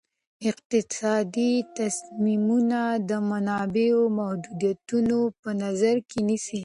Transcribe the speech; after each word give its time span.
اقتصادي 0.49 1.53
تصمیمونه 1.77 2.81
د 3.09 3.11
منابعو 3.29 4.01
محدودیتونه 4.17 5.15
په 5.41 5.49
نظر 5.63 5.95
کې 6.09 6.19
نیسي. 6.27 6.59